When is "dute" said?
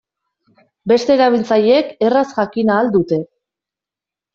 3.01-3.25